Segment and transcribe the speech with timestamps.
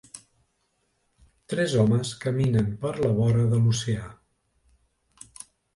[1.53, 4.13] Tres homes caminen per la vora de l'oceà.